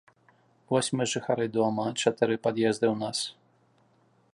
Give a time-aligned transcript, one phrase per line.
[0.71, 3.19] Вось мы жыхары дома, чатыры пад'езды ў нас.